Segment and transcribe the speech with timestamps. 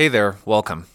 [0.00, 0.86] Hey there, welcome.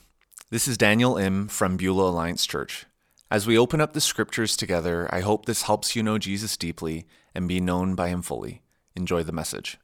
[0.49, 2.87] This is Daniel Im from Beulah Alliance Church.
[3.29, 7.05] As we open up the scriptures together, I hope this helps you know Jesus deeply
[7.35, 8.63] and be known by him fully.
[8.95, 9.77] Enjoy the message.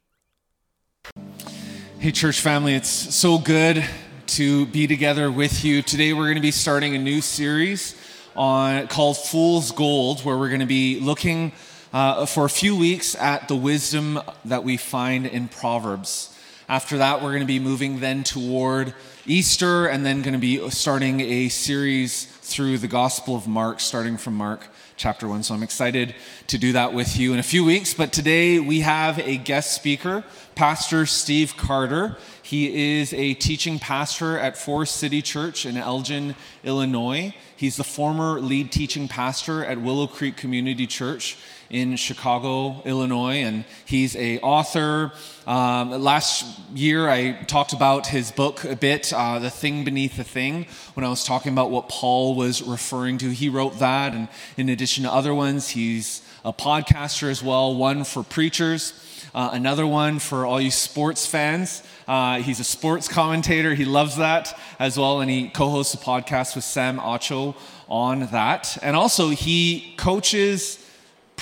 [2.00, 3.84] Hey, church family, it's so good
[4.26, 5.82] to be together with you.
[5.82, 7.94] Today, we're going to be starting a new series
[8.34, 11.52] on called Fool's Gold, where we're going to be looking
[11.92, 16.36] uh, for a few weeks at the wisdom that we find in Proverbs.
[16.68, 18.94] After that, we're going to be moving then toward
[19.26, 24.16] Easter and then going to be starting a series through the Gospel of Mark, starting
[24.16, 24.66] from Mark
[24.96, 25.44] chapter 1.
[25.44, 26.16] So I'm excited
[26.48, 27.94] to do that with you in a few weeks.
[27.94, 30.24] But today we have a guest speaker,
[30.56, 32.16] Pastor Steve Carter.
[32.42, 37.32] He is a teaching pastor at Forest City Church in Elgin, Illinois.
[37.56, 41.38] He's the former lead teaching pastor at Willow Creek Community Church
[41.72, 45.10] in Chicago, Illinois, and he's a author.
[45.46, 50.24] Um, last year, I talked about his book a bit, uh, "The Thing Beneath the
[50.24, 53.30] Thing," when I was talking about what Paul was referring to.
[53.30, 57.74] He wrote that, and in addition to other ones, he's a podcaster as well.
[57.74, 58.92] One for preachers.
[59.34, 61.82] Uh, another one for all you sports fans.
[62.06, 63.74] Uh, he's a sports commentator.
[63.74, 65.20] He loves that as well.
[65.20, 67.54] And he co hosts a podcast with Sam Acho
[67.88, 68.76] on that.
[68.82, 70.78] And also, he coaches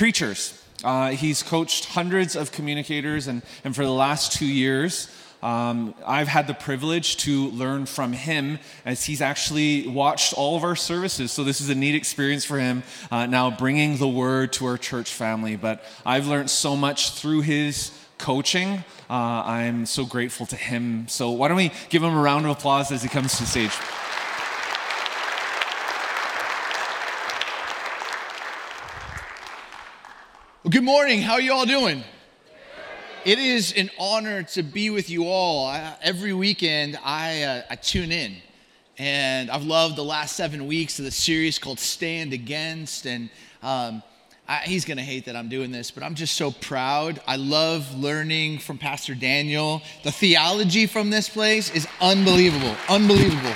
[0.01, 0.59] preachers.
[0.83, 5.11] Uh, he's coached hundreds of communicators, and, and for the last two years,
[5.43, 10.65] um, I've had the privilege to learn from him as he's actually watched all of
[10.65, 11.33] our services.
[11.33, 14.79] So, this is a neat experience for him uh, now bringing the word to our
[14.79, 15.57] church family.
[15.57, 18.83] But I've learned so much through his coaching.
[19.11, 21.09] Uh, I'm so grateful to him.
[21.09, 23.49] So, why don't we give him a round of applause as he comes to the
[23.51, 23.77] stage?
[30.63, 31.23] Well, good morning.
[31.23, 32.05] How are you all doing?
[33.25, 35.65] It is an honor to be with you all.
[35.65, 38.37] I, every weekend, I, uh, I tune in.
[38.99, 43.07] And I've loved the last seven weeks of the series called Stand Against.
[43.07, 43.31] And
[43.63, 44.03] um,
[44.47, 47.23] I, he's going to hate that I'm doing this, but I'm just so proud.
[47.27, 49.81] I love learning from Pastor Daniel.
[50.05, 52.77] The theology from this place is unbelievable.
[52.87, 53.55] Unbelievable.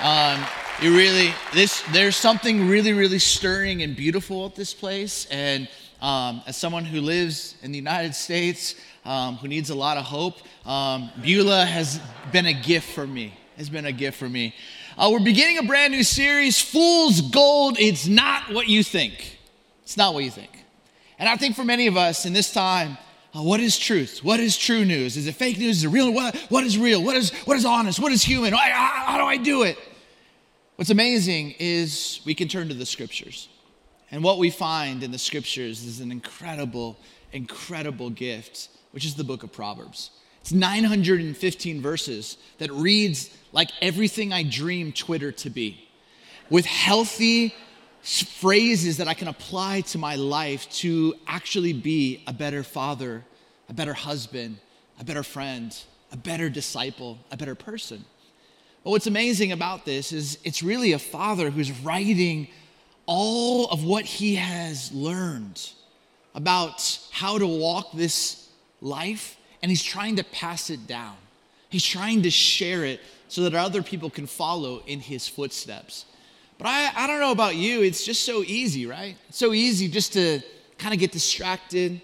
[0.00, 0.44] Um,
[0.80, 5.26] really, this, there's something really, really stirring and beautiful at this place.
[5.32, 5.68] And
[6.00, 8.74] um, as someone who lives in the United States,
[9.04, 12.00] um, who needs a lot of hope, um, Beulah has
[12.32, 13.34] been a gift for me.
[13.56, 14.54] Has been a gift for me.
[14.96, 17.78] Uh, we're beginning a brand new series, Fool's Gold.
[17.78, 19.38] It's not what you think.
[19.82, 20.50] It's not what you think.
[21.18, 22.96] And I think for many of us in this time,
[23.34, 24.20] uh, what is truth?
[24.24, 25.16] What is true news?
[25.16, 25.78] Is it fake news?
[25.78, 26.12] Is it real?
[26.12, 27.04] What, what is real?
[27.04, 28.00] What is, what is honest?
[28.00, 28.52] What is human?
[28.52, 29.78] How, how do I do it?
[30.76, 33.48] What's amazing is we can turn to the scriptures.
[34.10, 36.96] And what we find in the scriptures is an incredible,
[37.32, 40.10] incredible gift, which is the book of Proverbs.
[40.40, 45.88] It's 915 verses that reads like everything I dream Twitter to be,
[46.48, 47.54] with healthy
[48.02, 53.24] phrases that I can apply to my life to actually be a better father,
[53.68, 54.58] a better husband,
[54.98, 55.76] a better friend,
[56.10, 58.04] a better disciple, a better person.
[58.82, 62.48] But what's amazing about this is it's really a father who's writing
[63.12, 65.68] all of what he has learned
[66.32, 68.48] about how to walk this
[68.80, 71.16] life, and he's trying to pass it down.
[71.70, 76.04] He's trying to share it so that other people can follow in his footsteps.
[76.56, 79.16] But I, I don't know about you, it's just so easy, right?
[79.28, 80.40] It's so easy just to
[80.78, 82.00] kind of get distracted,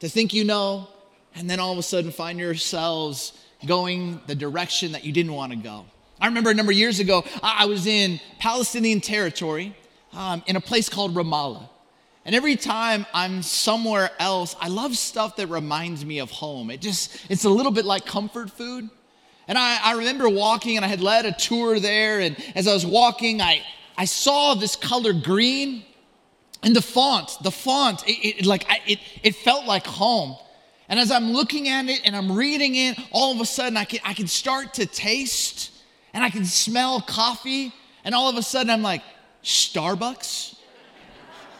[0.00, 0.88] to think you know,
[1.36, 3.32] and then all of a sudden find yourselves
[3.64, 5.86] going the direction that you didn't want to go.
[6.20, 9.74] I remember a number of years ago, I was in Palestinian territory,
[10.12, 11.68] um, in a place called Ramallah.
[12.24, 16.70] And every time I'm somewhere else, I love stuff that reminds me of home.
[16.70, 18.90] It just, it's a little bit like comfort food.
[19.48, 22.20] And I, I remember walking and I had led a tour there.
[22.20, 23.62] And as I was walking, I,
[23.96, 25.82] I saw this color green
[26.62, 30.36] and the font, the font, it, it like, I, it, it felt like home.
[30.88, 33.84] And as I'm looking at it and I'm reading it, all of a sudden I
[33.84, 35.72] can, I can start to taste
[36.12, 37.72] and I can smell coffee.
[38.04, 39.02] And all of a sudden I'm like,
[39.42, 40.56] Starbucks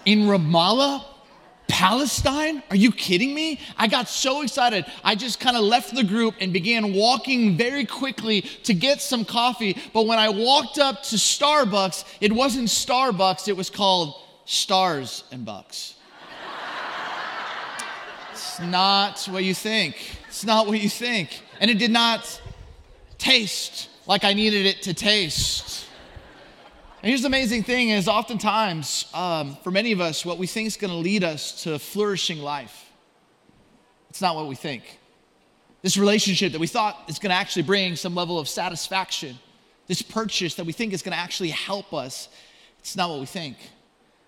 [0.04, 1.04] in Ramallah,
[1.68, 2.62] Palestine?
[2.68, 3.60] Are you kidding me?
[3.76, 4.84] I got so excited.
[5.04, 9.24] I just kind of left the group and began walking very quickly to get some
[9.24, 9.76] coffee.
[9.92, 15.44] But when I walked up to Starbucks, it wasn't Starbucks, it was called Stars and
[15.44, 15.94] Bucks.
[18.32, 20.18] it's not what you think.
[20.28, 21.40] It's not what you think.
[21.60, 22.40] And it did not
[23.18, 25.86] taste like I needed it to taste.
[27.02, 30.66] And here's the amazing thing is oftentimes, um, for many of us, what we think
[30.66, 32.90] is going to lead us to flourishing life,
[34.10, 34.98] it's not what we think.
[35.80, 39.38] This relationship that we thought is going to actually bring some level of satisfaction,
[39.86, 42.28] this purchase that we think is going to actually help us,
[42.80, 43.56] it's not what we think.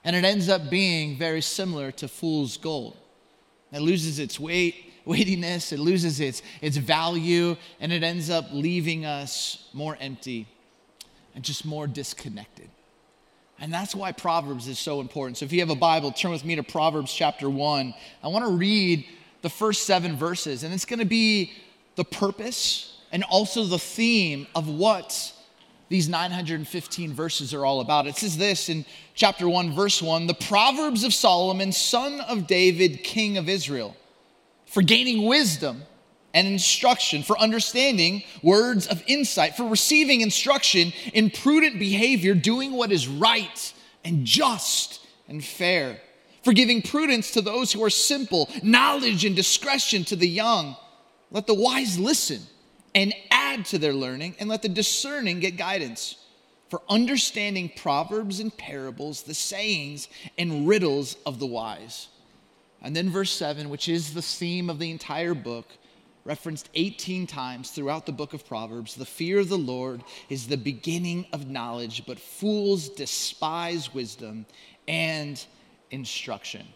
[0.03, 2.97] And it ends up being very similar to fool's gold.
[3.71, 9.05] It loses its weight, weightiness, it loses its, its value, and it ends up leaving
[9.05, 10.49] us more empty
[11.35, 12.69] and just more disconnected.
[13.59, 15.39] And that's why Proverbs is so important.
[15.39, 17.95] So if you have a Bible, turn with me to Proverbs chapter 1.
[18.23, 19.07] I want to read
[19.43, 21.53] the first seven verses, and it's going to be
[21.97, 25.33] the purpose and also the theme of what
[25.91, 28.07] these 915 verses are all about.
[28.07, 33.05] It says this in chapter 1, verse 1 The Proverbs of Solomon, son of David,
[33.05, 33.95] king of Israel,
[34.67, 35.83] for gaining wisdom
[36.35, 42.93] and instruction, for understanding words of insight, for receiving instruction in prudent behavior, doing what
[42.93, 43.73] is right
[44.05, 46.01] and just and fair,
[46.43, 50.77] for giving prudence to those who are simple, knowledge and discretion to the young.
[51.31, 52.41] Let the wise listen
[52.95, 56.17] and add to their learning, and let the discerning get guidance.
[56.69, 60.09] For understanding proverbs and parables, the sayings
[60.39, 62.09] and riddles of the wise.
[62.83, 65.67] And then verse 7, which is the theme of the entire book,
[66.25, 70.57] referenced 18 times throughout the book of Proverbs the fear of the Lord is the
[70.57, 74.47] beginning of knowledge, but fools despise wisdom
[74.87, 75.45] and
[75.91, 76.67] instruction.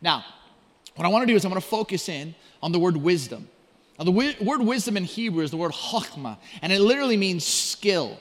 [0.00, 0.24] Now,
[0.94, 3.48] what I want to do is I want to focus in on the word wisdom.
[3.98, 8.18] Now, the word wisdom in Hebrew is the word chokmah, and it literally means skill,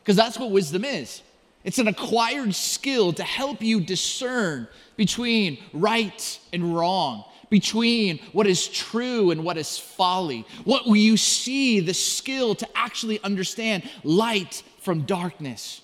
[0.00, 1.22] because that's what wisdom is.
[1.64, 8.66] It's an acquired skill to help you discern between right and wrong, between what is
[8.68, 10.46] true and what is folly.
[10.64, 15.82] What will you see the skill to actually understand light from darkness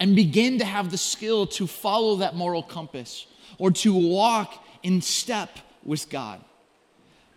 [0.00, 3.26] and begin to have the skill to follow that moral compass
[3.58, 6.40] or to walk in step with God.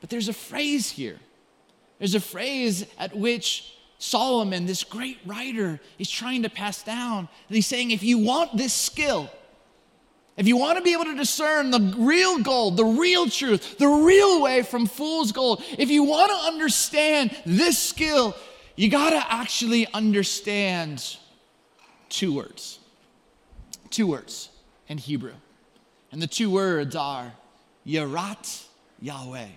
[0.02, 1.20] But there's a phrase here.
[2.00, 7.30] There's a phrase at which Solomon, this great writer, is trying to pass down.
[7.48, 9.30] And he's saying, if you want this skill,
[10.38, 13.88] if you want to be able to discern the real gold, the real truth, the
[13.88, 18.36] real way from fool's gold, if you want to understand this skill,
[18.76, 21.18] you got to actually understand
[22.10, 22.80] two words.
[23.90, 24.50] Two words
[24.90, 25.34] in Hebrew.
[26.12, 27.32] And the two words are
[27.88, 28.66] Yirat
[29.02, 29.48] Yahweh.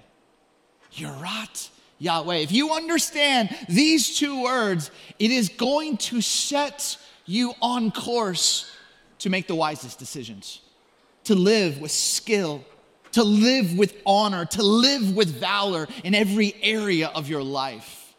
[0.95, 2.37] Yirat Yahweh.
[2.37, 6.97] If you understand these two words, it is going to set
[7.27, 8.71] you on course
[9.19, 10.61] to make the wisest decisions,
[11.29, 12.65] to live with skill,
[13.13, 18.15] to live with honor, to live with valor in every area of your life.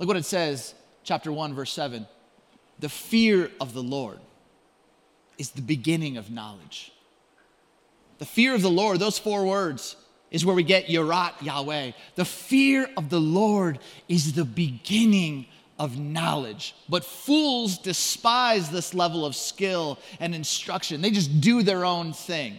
[0.00, 0.74] Look what it says,
[1.04, 2.08] chapter 1, verse 7.
[2.80, 4.18] The fear of the Lord
[5.38, 6.90] is the beginning of knowledge.
[8.18, 9.94] The fear of the Lord, those four words,
[10.32, 11.92] is where we get Yirat Yahweh.
[12.16, 15.46] The fear of the Lord is the beginning
[15.80, 16.76] of knowledge.
[16.90, 21.00] But fools despise this level of skill and instruction.
[21.00, 22.58] They just do their own thing.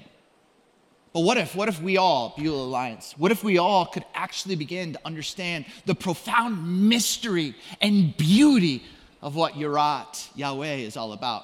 [1.14, 4.56] But what if, what if we all, Beulah Alliance, what if we all could actually
[4.56, 8.84] begin to understand the profound mystery and beauty
[9.22, 11.44] of what Yirat Yahweh is all about?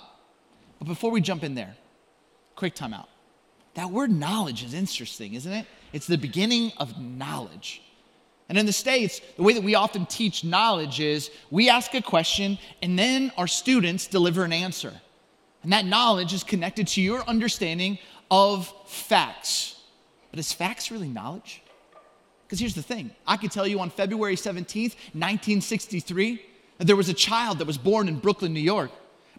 [0.79, 1.75] But before we jump in there,
[2.55, 3.07] quick timeout.
[3.75, 5.67] That word knowledge is interesting, isn't it?
[5.93, 7.83] It's the beginning of knowledge.
[8.49, 12.01] And in the States, the way that we often teach knowledge is we ask a
[12.01, 14.93] question and then our students deliver an answer.
[15.63, 17.99] And that knowledge is connected to your understanding
[18.31, 19.81] of facts.
[20.31, 21.61] But is facts really knowledge?
[22.45, 26.41] Because here's the thing I could tell you on February 17th, 1963,
[26.77, 28.91] that there was a child that was born in Brooklyn, New York.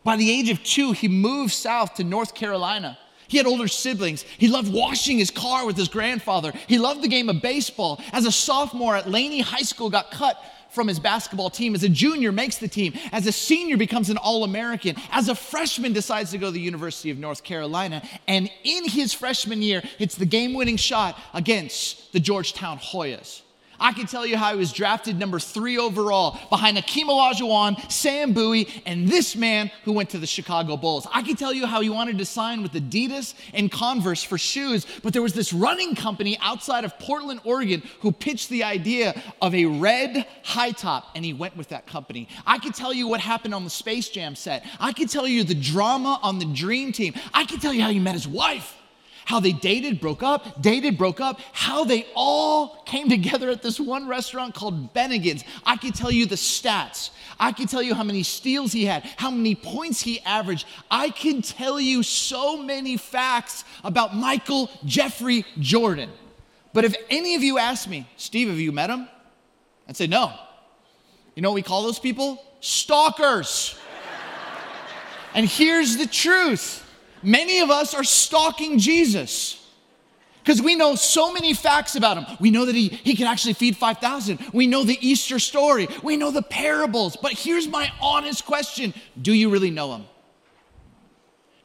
[0.04, 2.98] By the age of two, he moved south to North Carolina.
[3.28, 4.22] He had older siblings.
[4.22, 6.52] He loved washing his car with his grandfather.
[6.66, 8.00] He loved the game of baseball.
[8.12, 11.74] As a sophomore at Laney High School, got cut from his basketball team.
[11.74, 12.94] As a junior, makes the team.
[13.12, 14.96] As a senior, becomes an All American.
[15.10, 18.02] As a freshman, decides to go to the University of North Carolina.
[18.26, 23.42] And in his freshman year, hits the game winning shot against the Georgetown Hoyas.
[23.80, 28.32] I can tell you how he was drafted number three overall behind Akeem Olajuwon, Sam
[28.32, 31.06] Bowie, and this man who went to the Chicago Bulls.
[31.12, 34.86] I can tell you how he wanted to sign with Adidas and Converse for shoes,
[35.02, 39.54] but there was this running company outside of Portland, Oregon, who pitched the idea of
[39.54, 42.28] a red high top, and he went with that company.
[42.46, 44.64] I can tell you what happened on the Space Jam set.
[44.80, 47.14] I can tell you the drama on the Dream Team.
[47.32, 48.77] I can tell you how he met his wife
[49.28, 53.78] how they dated, broke up, dated, broke up, how they all came together at this
[53.78, 55.44] one restaurant called Bennigan's.
[55.66, 57.10] I could tell you the stats.
[57.38, 60.66] I can tell you how many steals he had, how many points he averaged.
[60.90, 66.08] I can tell you so many facts about Michael Jeffrey Jordan.
[66.72, 69.10] But if any of you ask me, Steve, have you met him?
[69.86, 70.32] I'd say, no.
[71.34, 72.42] You know what we call those people?
[72.60, 73.78] Stalkers.
[75.34, 76.87] and here's the truth
[77.22, 79.64] many of us are stalking Jesus
[80.48, 82.38] because we know so many facts about him.
[82.40, 84.38] We know that he, he can actually feed 5,000.
[84.54, 85.88] We know the Easter story.
[86.02, 87.16] We know the parables.
[87.16, 90.06] But here's my honest question Do you really know him?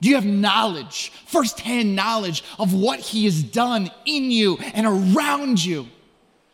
[0.01, 5.63] Do you have knowledge, firsthand knowledge of what he has done in you and around
[5.63, 5.88] you?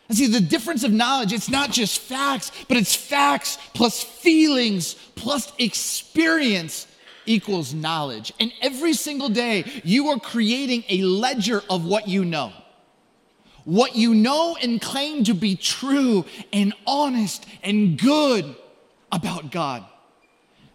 [0.08, 4.94] And see, the difference of knowledge, it's not just facts, but it's facts plus feelings
[5.16, 6.86] plus experience
[7.30, 8.34] equals knowledge.
[8.40, 12.52] And every single day, you are creating a ledger of what you know.
[13.66, 18.56] What you know and claim to be true and honest and good
[19.12, 19.86] about God.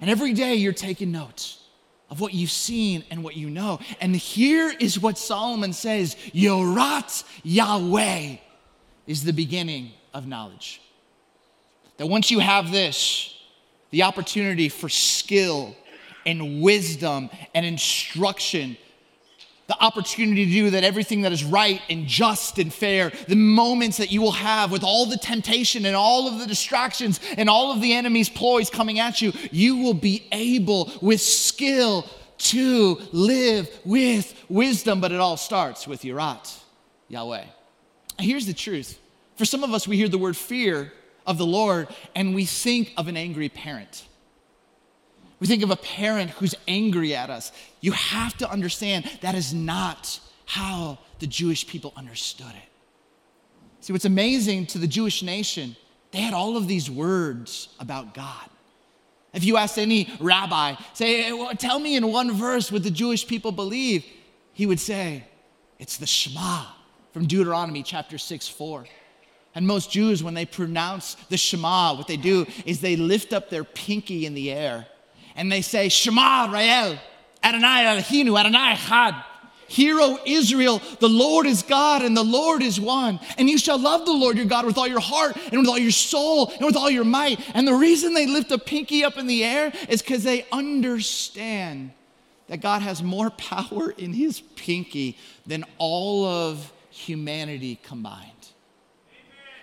[0.00, 1.60] And every day, you're taking notes
[2.10, 3.80] of what you've seen and what you know.
[4.00, 8.36] And here is what Solomon says Yirat Yahweh
[9.06, 10.80] is the beginning of knowledge.
[11.96, 13.36] That once you have this,
[13.90, 15.74] the opportunity for skill
[16.26, 18.76] and wisdom and instruction.
[19.66, 23.96] The opportunity to do that everything that is right and just and fair, the moments
[23.96, 27.72] that you will have with all the temptation and all of the distractions and all
[27.72, 33.70] of the enemy's ploys coming at you, you will be able with skill to live
[33.86, 35.00] with wisdom.
[35.00, 36.58] But it all starts with Yirat,
[37.08, 37.44] Yahweh.
[38.18, 38.98] Here's the truth.
[39.36, 40.92] For some of us, we hear the word fear
[41.26, 44.04] of the Lord and we think of an angry parent.
[45.44, 47.52] We think of a parent who's angry at us.
[47.82, 52.70] You have to understand that is not how the Jewish people understood it.
[53.82, 55.76] See, what's amazing to the Jewish nation,
[56.12, 58.48] they had all of these words about God.
[59.34, 63.26] If you asked any rabbi, say, well, tell me in one verse what the Jewish
[63.26, 64.02] people believe,
[64.54, 65.24] he would say,
[65.78, 66.64] it's the Shema
[67.12, 68.86] from Deuteronomy chapter 6, 4.
[69.54, 73.50] And most Jews, when they pronounce the Shema, what they do is they lift up
[73.50, 74.86] their pinky in the air
[75.34, 76.98] and they say, Shema Yisrael,
[77.42, 79.24] Adonai Eloheinu, Adonai Echad.
[79.66, 83.18] Hear, O Israel, the Lord is God and the Lord is one.
[83.38, 85.78] And you shall love the Lord your God with all your heart and with all
[85.78, 87.40] your soul and with all your might.
[87.54, 91.92] And the reason they lift a pinky up in the air is because they understand
[92.48, 98.30] that God has more power in his pinky than all of humanity combined.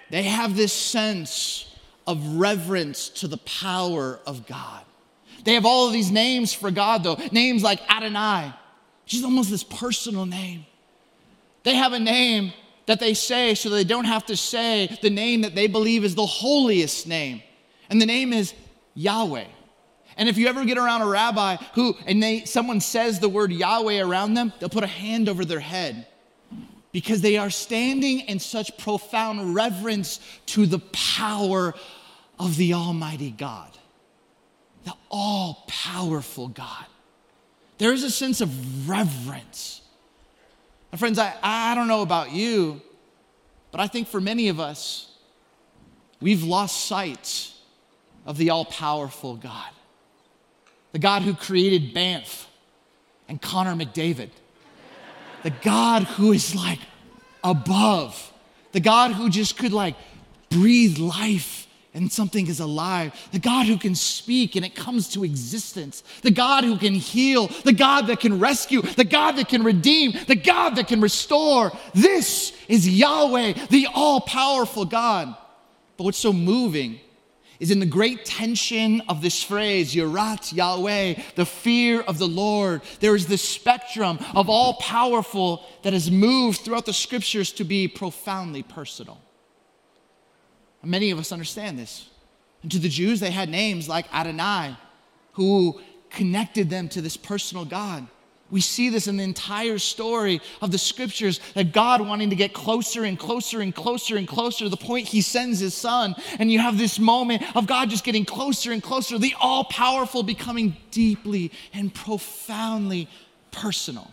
[0.09, 1.73] They have this sense
[2.05, 4.83] of reverence to the power of God.
[5.43, 7.17] They have all of these names for God, though.
[7.31, 8.53] Names like Adonai,
[9.03, 10.65] which is almost this personal name.
[11.63, 12.53] They have a name
[12.85, 16.15] that they say so they don't have to say the name that they believe is
[16.15, 17.41] the holiest name.
[17.89, 18.53] And the name is
[18.95, 19.45] Yahweh.
[20.17, 23.51] And if you ever get around a rabbi who, and they, someone says the word
[23.51, 26.07] Yahweh around them, they'll put a hand over their head
[26.91, 31.73] because they are standing in such profound reverence to the power
[32.37, 33.77] of the Almighty God
[34.83, 36.85] the all powerful God.
[37.77, 39.81] There is a sense of reverence.
[40.91, 42.81] And friends, I, I don't know about you,
[43.71, 45.11] but I think for many of us,
[46.19, 47.51] we've lost sight
[48.25, 49.69] of the all powerful God.
[50.91, 52.47] The God who created Banff
[53.27, 54.29] and Connor McDavid.
[55.43, 56.79] The God who is like
[57.43, 58.31] above.
[58.73, 59.95] The God who just could like
[60.49, 63.13] breathe life and something is alive.
[63.31, 66.03] The God who can speak and it comes to existence.
[66.21, 67.47] The God who can heal.
[67.47, 68.81] The God that can rescue.
[68.81, 70.13] The God that can redeem.
[70.27, 71.71] The God that can restore.
[71.93, 75.35] This is Yahweh, the all powerful God.
[75.97, 77.01] But what's so moving
[77.59, 82.81] is in the great tension of this phrase, Yirat Yahweh, the fear of the Lord.
[83.01, 87.87] There is this spectrum of all powerful that has moved throughout the scriptures to be
[87.87, 89.19] profoundly personal.
[90.83, 92.07] Many of us understand this.
[92.63, 94.75] And to the Jews, they had names like Adonai,
[95.33, 98.07] who connected them to this personal God.
[98.49, 102.53] We see this in the entire story of the scriptures that God wanting to get
[102.53, 106.15] closer and closer and closer and closer to the point he sends his son.
[106.37, 110.21] And you have this moment of God just getting closer and closer, the all powerful
[110.21, 113.07] becoming deeply and profoundly
[113.51, 114.11] personal.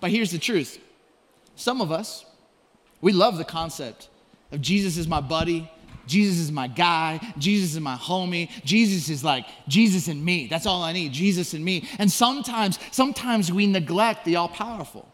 [0.00, 0.80] But here's the truth
[1.54, 2.24] some of us,
[3.00, 4.08] we love the concept
[4.52, 5.70] of Jesus is my buddy,
[6.06, 10.46] Jesus is my guy, Jesus is my homie, Jesus is like Jesus and me.
[10.46, 11.88] That's all I need, Jesus and me.
[11.98, 15.08] And sometimes, sometimes we neglect the all powerful.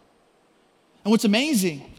[1.05, 1.91] And what's amazing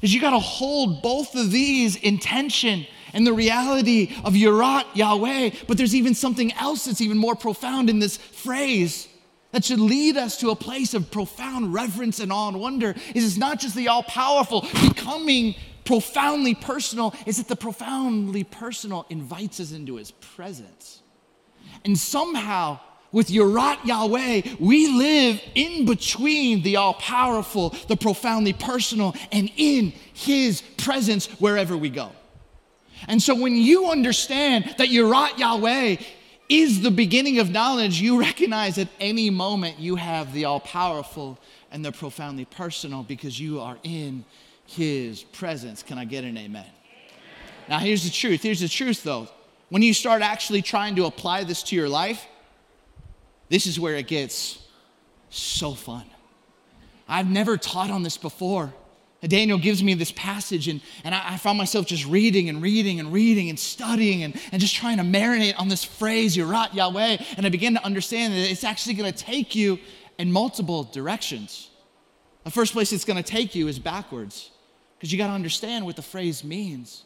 [0.00, 4.84] is you got to hold both of these in tension and the reality of Yirat
[4.94, 9.08] Yahweh, but there's even something else that's even more profound in this phrase
[9.52, 13.24] that should lead us to a place of profound reverence and awe and wonder is
[13.24, 15.54] it's not just the all powerful becoming
[15.86, 21.02] profoundly personal is that the profoundly personal invites us into his presence.
[21.84, 22.80] And somehow,
[23.12, 29.92] with Yirat Yahweh, we live in between the all powerful, the profoundly personal, and in
[30.12, 32.10] his presence wherever we go.
[33.08, 35.96] And so when you understand that Yirat Yahweh
[36.48, 41.38] is the beginning of knowledge, you recognize at any moment you have the all powerful
[41.70, 44.24] and the profoundly personal because you are in
[44.66, 45.82] his presence.
[45.82, 46.66] Can I get an amen?
[47.68, 48.42] Now, here's the truth.
[48.42, 49.28] Here's the truth, though.
[49.68, 52.24] When you start actually trying to apply this to your life,
[53.48, 54.58] this is where it gets
[55.30, 56.04] so fun.
[57.08, 58.72] I've never taught on this before.
[59.26, 63.00] Daniel gives me this passage, and, and I, I, found myself just reading and reading
[63.00, 67.16] and reading and studying and, and just trying to marinate on this phrase, Yirat Yahweh.
[67.36, 69.78] And I began to understand that it's actually going to take you
[70.18, 71.70] in multiple directions.
[72.44, 74.50] The first place it's going to take you is backwards,
[74.98, 77.04] because you got to understand what the phrase means.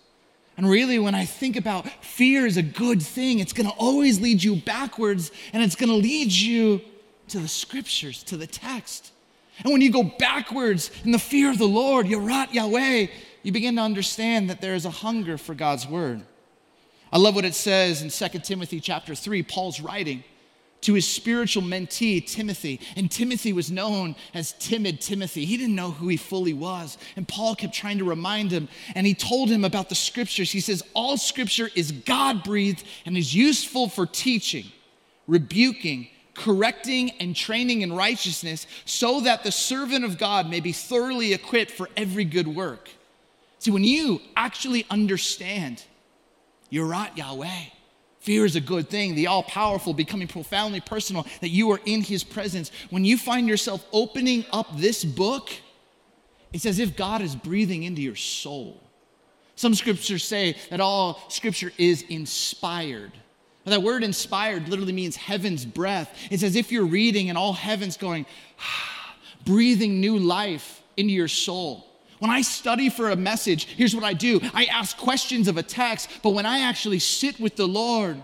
[0.57, 4.21] And really, when I think about fear is a good thing, it's going to always
[4.21, 6.81] lead you backwards, and it's going to lead you
[7.29, 9.13] to the scriptures, to the text.
[9.63, 13.07] And when you go backwards in the fear of the Lord, Yirat Yahweh,
[13.43, 16.23] you begin to understand that there is a hunger for God's word.
[17.13, 19.43] I love what it says in 2 Timothy chapter 3.
[19.43, 20.25] Paul's writing
[20.83, 22.81] to his spiritual mentee, Timothy.
[22.97, 25.45] And Timothy was known as timid Timothy.
[25.45, 26.99] He didn't know who he fully was.
[27.17, 28.69] And Paul kept trying to remind him.
[28.95, 30.51] And he told him about the scriptures.
[30.51, 34.67] He says, All scripture is God breathed and is useful for teaching,
[35.27, 41.35] rebuking, correcting and training in righteousness, so that the servant of God may be thoroughly
[41.35, 42.89] equipped for every good work.
[43.59, 45.85] See, when you actually understand
[46.73, 47.67] Yirat Yahweh,
[48.21, 52.03] fear is a good thing, the all powerful becoming profoundly personal, that you are in
[52.03, 52.71] his presence.
[52.91, 55.51] When you find yourself opening up this book,
[56.53, 58.81] it's as if God is breathing into your soul.
[59.57, 63.13] Some scriptures say that all scripture is inspired.
[63.65, 66.17] That word inspired literally means heaven's breath.
[66.31, 68.27] It's as if you're reading and all heaven's going,
[69.45, 71.90] breathing new life into your soul.
[72.21, 75.63] When I study for a message, here's what I do I ask questions of a
[75.63, 78.23] text, but when I actually sit with the Lord,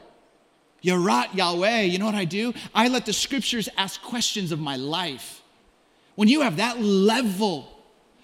[0.84, 2.54] Yirat Yahweh, you know what I do?
[2.74, 5.42] I let the scriptures ask questions of my life.
[6.14, 7.68] When you have that level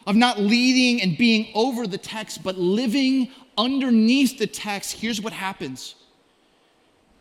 [0.07, 5.33] of not leading and being over the text, but living underneath the text, here's what
[5.33, 5.95] happens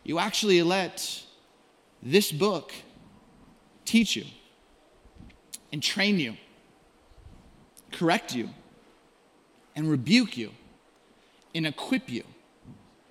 [0.04, 1.22] you actually let
[2.02, 2.72] this book
[3.84, 4.24] teach you
[5.72, 6.36] and train you,
[7.92, 8.48] correct you,
[9.76, 10.50] and rebuke you,
[11.54, 12.24] and equip you.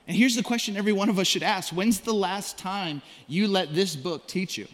[0.08, 3.48] And here's the question every one of us should ask When's the last time you
[3.48, 4.67] let this book teach you?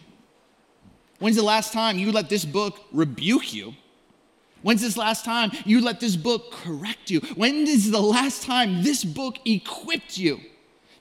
[1.18, 3.74] When's the last time you let this book rebuke you?
[4.62, 7.20] When's this last time you let this book correct you?
[7.36, 10.40] When is the last time this book equipped you?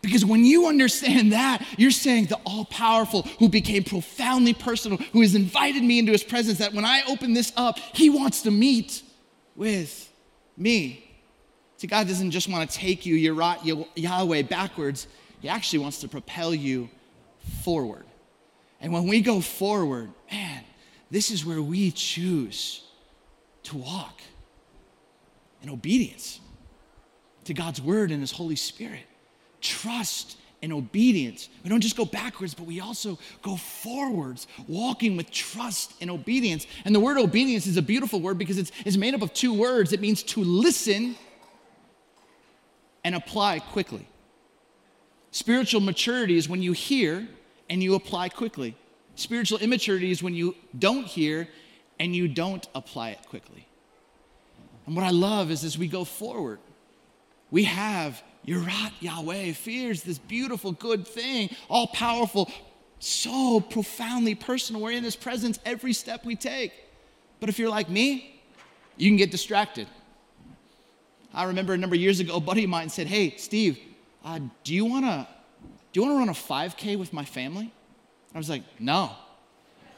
[0.07, 5.19] Because when you understand that, you're saying the all powerful who became profoundly personal, who
[5.19, 8.51] has invited me into his presence, that when I open this up, he wants to
[8.51, 9.03] meet
[9.57, 10.09] with
[10.55, 11.03] me.
[11.75, 15.07] See, God doesn't just want to take you, Yahweh, backwards,
[15.41, 16.89] he actually wants to propel you
[17.63, 18.05] forward.
[18.79, 20.63] And when we go forward, man,
[21.11, 22.81] this is where we choose
[23.63, 24.21] to walk
[25.61, 26.39] in obedience
[27.43, 29.03] to God's word and his Holy Spirit
[29.67, 31.49] trust and obedience.
[31.63, 36.65] We don't just go backwards, but we also go forwards, walking with trust and obedience.
[36.85, 39.53] And the word obedience is a beautiful word because it's, it's made up of two
[39.53, 41.15] words it means to listen
[43.03, 44.07] and apply quickly.
[45.31, 47.27] Spiritual maturity is when you hear
[47.69, 48.75] and you apply quickly.
[49.15, 51.47] Spiritual immaturity is when you don't hear
[51.99, 53.67] and you don't apply it quickly.
[54.85, 56.59] And what I love is as we go forward,
[57.51, 59.51] we have Yirat Yahweh.
[59.53, 62.49] Fear is this beautiful, good thing, all powerful,
[62.99, 64.81] so profoundly personal.
[64.81, 66.71] We're in His presence every step we take.
[67.39, 68.41] But if you're like me,
[68.95, 69.87] you can get distracted.
[71.33, 73.77] I remember a number of years ago, a buddy of mine said, Hey, Steve,
[74.23, 75.27] uh, do you want to
[75.91, 77.71] do you want to run a 5K with my family?
[78.33, 79.11] I was like, No.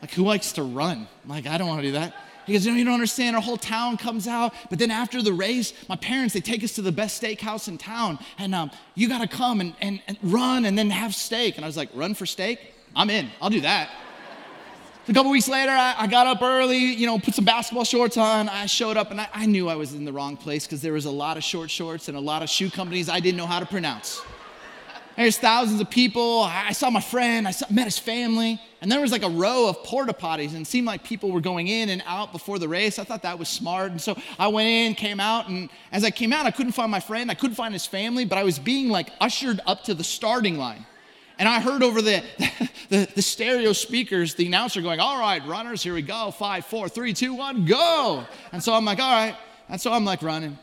[0.01, 1.07] Like, who likes to run?
[1.23, 2.15] I'm like, I don't want to do that.
[2.51, 3.35] Goes, you know, you don't understand.
[3.35, 4.53] Our whole town comes out.
[4.69, 7.77] But then after the race, my parents, they take us to the best steakhouse in
[7.77, 8.19] town.
[8.37, 11.55] And um, you got to come and, and, and run and then have steak.
[11.55, 12.59] And I was like, run for steak?
[12.95, 13.29] I'm in.
[13.41, 13.89] I'll do that.
[15.07, 18.15] A couple weeks later, I, I, got up early, you know, put some basketball shorts
[18.15, 18.47] on.
[18.47, 20.93] I showed up and I, I knew I was in the wrong place because there
[20.93, 23.47] was a lot of short shorts and a lot of shoe companies I didn't know
[23.47, 24.21] how to pronounce.
[25.23, 26.43] There's thousands of people.
[26.43, 29.67] I saw my friend, I saw, met his family, and there was like a row
[29.67, 32.69] of porta potties, and it seemed like people were going in and out before the
[32.69, 32.99] race.
[32.99, 33.91] I thought that was smart.
[33.91, 36.89] And so I went in, came out, and as I came out, I couldn't find
[36.89, 39.93] my friend, I couldn't find his family, but I was being like ushered up to
[39.93, 40.85] the starting line.
[41.37, 42.23] And I heard over the,
[42.89, 46.31] the, the, stereo speakers the announcer going, All right, runners, here we go.
[46.31, 48.23] Five, four, three, two, one, go.
[48.53, 49.35] And so I'm like, All right.
[49.67, 50.57] And so I'm like running.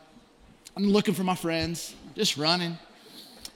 [0.77, 2.79] I'm looking for my friends, just running.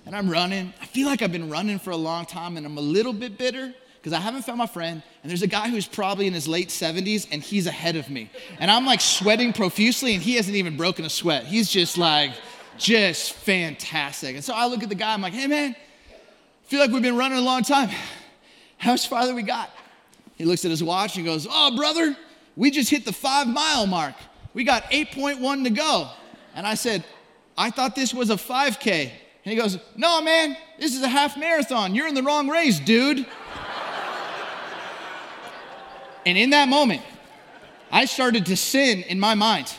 [0.07, 0.73] And I'm running.
[0.81, 3.39] I feel like I've been running for a long time and I'm a little bit
[3.39, 5.03] bitter because I haven't found my friend.
[5.23, 8.31] And there's a guy who's probably in his late 70s and he's ahead of me.
[8.59, 11.45] And I'm like sweating profusely and he hasn't even broken a sweat.
[11.45, 12.33] He's just like,
[12.79, 14.37] just fantastic.
[14.37, 15.77] And so I look at the guy, I'm like, hey man,
[16.65, 17.91] feel like we've been running a long time.
[18.79, 19.71] How much farther we got?
[20.37, 22.17] He looks at his watch and goes, oh, brother,
[22.57, 24.15] we just hit the five mile mark.
[24.55, 26.09] We got 8.1 to go.
[26.55, 27.05] And I said,
[27.59, 29.11] I thought this was a 5K.
[29.45, 31.95] And he goes, No, man, this is a half marathon.
[31.95, 33.27] You're in the wrong race, dude.
[36.27, 37.03] and in that moment,
[37.91, 39.73] I started to sin in my mind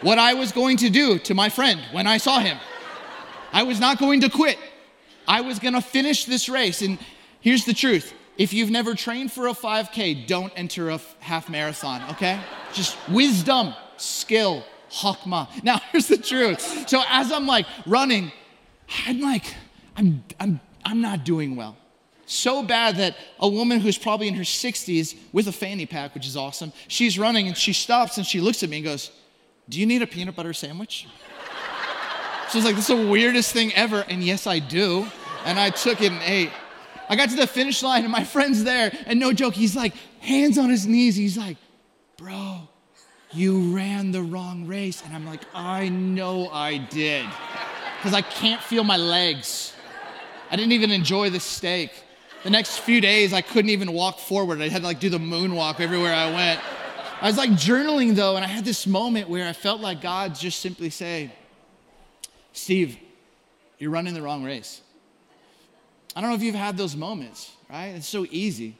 [0.00, 2.58] what I was going to do to my friend when I saw him.
[3.52, 4.58] I was not going to quit.
[5.26, 6.82] I was going to finish this race.
[6.82, 6.98] And
[7.40, 12.02] here's the truth if you've never trained for a 5K, don't enter a half marathon,
[12.10, 12.40] okay?
[12.72, 15.62] Just wisdom, skill, chokmah.
[15.64, 16.88] Now, here's the truth.
[16.88, 18.30] So as I'm like running,
[19.06, 19.44] I'm like,
[19.96, 21.76] I'm, I'm, I'm not doing well.
[22.26, 26.26] So bad that a woman who's probably in her 60s with a fanny pack, which
[26.26, 29.10] is awesome, she's running and she stops and she looks at me and goes,
[29.68, 31.06] Do you need a peanut butter sandwich?
[32.52, 34.04] She's like, This is the weirdest thing ever.
[34.08, 35.06] And yes, I do.
[35.46, 36.50] And I took it and ate.
[37.08, 38.92] I got to the finish line and my friend's there.
[39.06, 41.16] And no joke, he's like, hands on his knees.
[41.16, 41.56] He's like,
[42.18, 42.68] Bro,
[43.32, 45.02] you ran the wrong race.
[45.02, 47.24] And I'm like, I know I did.
[47.98, 49.72] Because I can't feel my legs.
[50.50, 51.90] I didn't even enjoy the steak.
[52.44, 54.62] The next few days, I couldn't even walk forward.
[54.62, 56.60] I had to like do the moonwalk everywhere I went.
[57.20, 60.36] I was like journaling though, and I had this moment where I felt like God
[60.36, 61.32] just simply say,
[62.52, 62.96] Steve,
[63.78, 64.80] you're running the wrong race.
[66.14, 67.88] I don't know if you've had those moments, right?
[67.88, 68.76] It's so easy.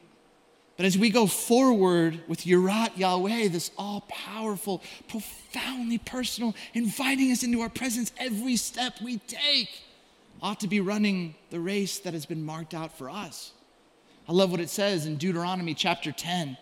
[0.78, 7.42] But as we go forward with Yirat Yahweh, this all powerful, profoundly personal, inviting us
[7.42, 9.82] into our presence every step we take,
[10.40, 13.50] ought to be running the race that has been marked out for us.
[14.28, 16.56] I love what it says in Deuteronomy chapter 10.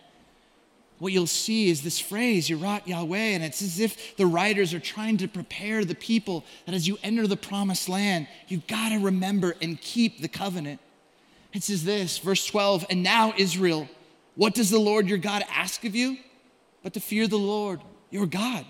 [0.97, 4.79] What you'll see is this phrase, Yirat Yahweh, and it's as if the writers are
[4.79, 8.97] trying to prepare the people that as you enter the promised land, you've got to
[8.97, 10.79] remember and keep the covenant.
[11.53, 13.87] It says this, verse 12, and now Israel,
[14.37, 16.17] what does the Lord your God ask of you?
[16.83, 18.65] But to fear the Lord your God,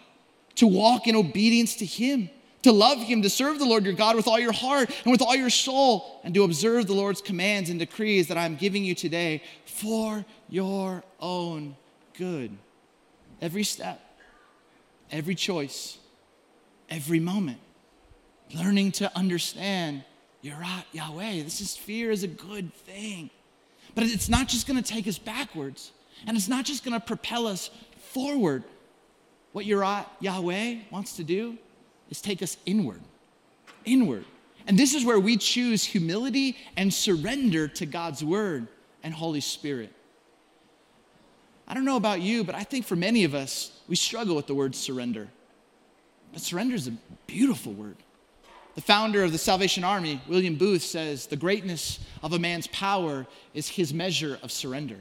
[0.56, 2.30] to walk in obedience to him,
[2.64, 5.22] to love him, to serve the Lord your God with all your heart and with
[5.22, 8.96] all your soul, and to observe the Lord's commands and decrees that I'm giving you
[8.96, 11.76] today for your own
[12.18, 12.58] good.
[13.42, 14.02] Every step,
[15.12, 15.98] every choice,
[16.90, 17.60] every moment.
[18.56, 20.06] Learning to understand
[20.44, 21.44] Yirat Yahweh.
[21.44, 23.30] This is fear is a good thing.
[23.98, 25.92] But it's not just going to take us backwards,
[26.28, 28.64] and it's not just going to propel us forward.
[29.54, 31.58] What your uh, Yahweh wants to do
[32.12, 33.02] is take us inward,
[33.86, 34.24] inward.
[34.68, 38.68] And this is where we choose humility and surrender to God's word
[39.02, 39.92] and Holy Spirit.
[41.68, 44.46] I don't know about you, but I think for many of us, we struggle with
[44.46, 45.28] the word surrender.
[46.34, 46.94] But surrender is a
[47.26, 47.98] beautiful word.
[48.78, 53.26] The founder of the Salvation Army, William Booth, says the greatness of a man's power
[53.56, 55.00] is his measure of surrender.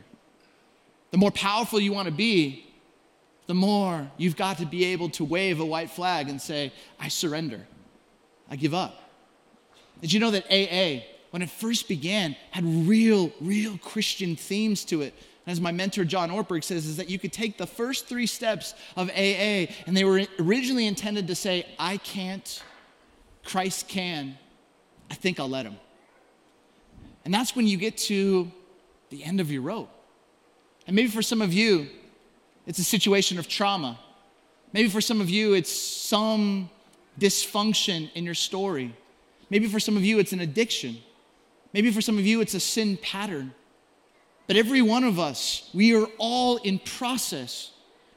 [1.10, 2.66] The more powerful you want to be,
[3.46, 7.08] the more you've got to be able to wave a white flag and say, I
[7.08, 7.66] surrender.
[8.50, 9.10] I give up.
[10.00, 15.02] Did you know that AA, when it first began, had real, real Christian themes to
[15.02, 15.12] it?
[15.46, 18.72] As my mentor John Ortberg says, is that you could take the first three steps
[18.96, 22.62] of AA, and they were originally intended to say, I can't
[23.46, 24.36] Christ can,
[25.10, 25.76] I think I'll let him.
[27.24, 28.50] And that's when you get to
[29.10, 29.90] the end of your rope.
[30.86, 31.88] And maybe for some of you,
[32.66, 33.98] it's a situation of trauma.
[34.72, 36.68] Maybe for some of you, it's some
[37.18, 38.94] dysfunction in your story.
[39.48, 40.98] Maybe for some of you, it's an addiction.
[41.72, 43.54] Maybe for some of you, it's a sin pattern.
[44.46, 47.70] But every one of us, we are all in process.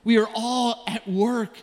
[0.04, 1.54] We are all at work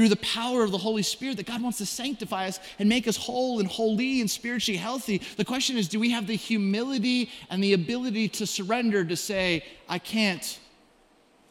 [0.00, 3.06] through the power of the Holy Spirit that God wants to sanctify us and make
[3.06, 5.20] us whole and holy and spiritually healthy.
[5.36, 9.62] The question is do we have the humility and the ability to surrender to say,
[9.90, 10.58] I can't?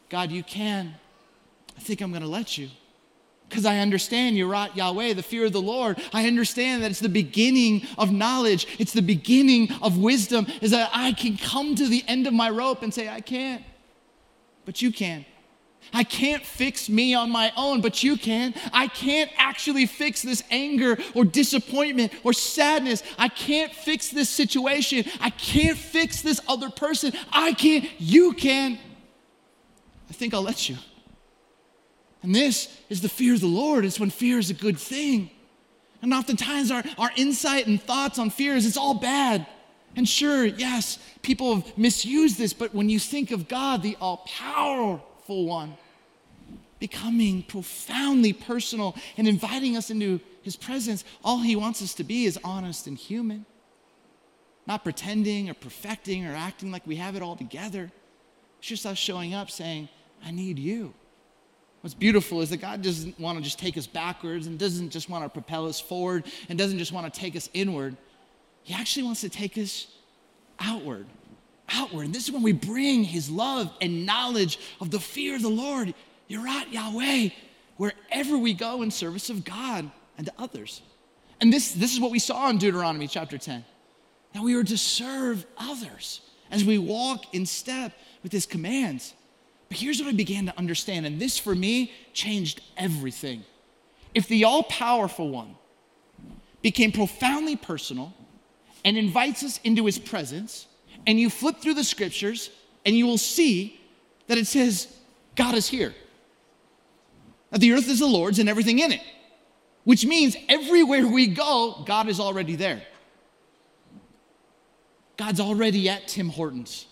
[0.08, 0.96] God, you can.
[1.76, 2.70] I think I'm going to let you.
[3.50, 6.00] because I understand Yirat Yahweh, the fear of the Lord.
[6.12, 10.90] I understand that it's the beginning of knowledge, it's the beginning of wisdom, is that
[10.94, 13.62] I can come to the end of my rope and say, I can't,
[14.64, 15.26] but you can.
[15.92, 18.54] I can't fix me on my own, but you can.
[18.72, 23.02] I can't actually fix this anger or disappointment or sadness.
[23.18, 25.04] I can't fix this situation.
[25.20, 27.12] I can't fix this other person.
[27.32, 27.88] I can't.
[27.98, 28.78] You can.
[30.08, 30.76] I think I'll let you.
[32.22, 33.84] And this is the fear of the Lord.
[33.84, 35.30] It's when fear is a good thing.
[36.02, 39.46] And oftentimes our, our insight and thoughts on fear is it's all bad.
[39.96, 44.24] And sure, yes, people have misused this, but when you think of God, the all
[45.30, 45.74] powerful one,
[46.80, 52.24] becoming profoundly personal and inviting us into his presence, all he wants us to be
[52.24, 53.46] is honest and human.
[54.66, 57.90] Not pretending or perfecting or acting like we have it all together.
[58.58, 59.88] It's just us showing up saying,
[60.24, 60.92] I need you.
[61.80, 65.08] What's beautiful is that God doesn't want to just take us backwards and doesn't just
[65.08, 67.96] want to propel us forward and doesn't just want to take us inward.
[68.64, 69.86] He actually wants to take us
[70.58, 71.06] outward.
[71.72, 72.06] Outward.
[72.06, 75.48] And this is when we bring his love and knowledge of the fear of the
[75.48, 75.94] Lord,
[76.28, 77.30] Yirat Yahweh,
[77.76, 80.82] wherever we go in service of God and to others.
[81.40, 83.64] And this, this is what we saw in Deuteronomy chapter 10
[84.32, 89.14] that we were to serve others as we walk in step with his commands.
[89.68, 93.44] But here's what I began to understand, and this for me changed everything.
[94.14, 95.56] If the all powerful one
[96.62, 98.12] became profoundly personal
[98.84, 100.66] and invites us into his presence,
[101.06, 102.50] and you flip through the scriptures
[102.84, 103.80] and you will see
[104.26, 104.94] that it says,
[105.34, 105.94] God is here.
[107.50, 109.02] That the earth is the Lord's and everything in it,
[109.84, 112.82] which means everywhere we go, God is already there.
[115.16, 116.86] God's already at Tim Hortons.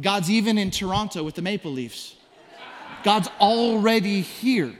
[0.00, 2.16] God's even in Toronto with the Maple Leafs.
[3.02, 4.74] God's already here.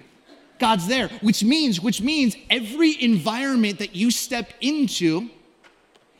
[0.58, 5.28] God's there, which means, which means every environment that you step into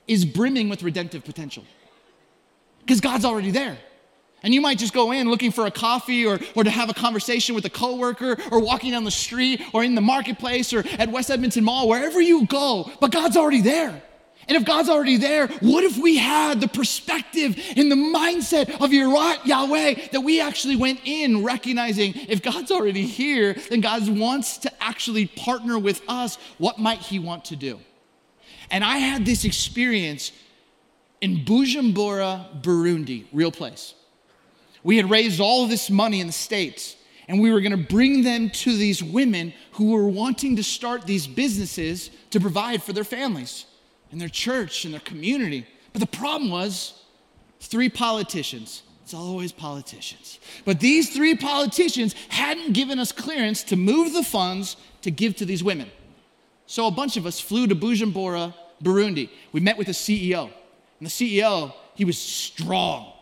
[0.06, 1.64] is brimming with redemptive potential.
[2.80, 3.78] Because God's already there.
[4.42, 6.94] And you might just go in looking for a coffee or, or to have a
[6.94, 11.10] conversation with a coworker or walking down the street or in the marketplace or at
[11.10, 14.02] West Edmonton Mall, wherever you go, but God's already there.
[14.46, 18.90] And if God's already there, what if we had the perspective and the mindset of
[18.90, 24.58] Yirat Yahweh that we actually went in recognizing if God's already here, then God wants
[24.58, 26.36] to actually partner with us.
[26.58, 27.80] What might He want to do?
[28.70, 30.32] And I had this experience
[31.20, 33.94] in Bujumbura, Burundi, real place.
[34.82, 36.96] We had raised all this money in the States,
[37.26, 41.26] and we were gonna bring them to these women who were wanting to start these
[41.26, 43.64] businesses to provide for their families
[44.12, 45.66] and their church and their community.
[45.92, 47.02] But the problem was
[47.60, 48.82] three politicians.
[49.04, 50.38] It's always politicians.
[50.64, 55.46] But these three politicians hadn't given us clearance to move the funds to give to
[55.46, 55.90] these women.
[56.66, 59.30] So a bunch of us flew to Bujumbura, Burundi.
[59.52, 60.44] We met with the CEO.
[60.98, 63.12] And the CEO, he was strong.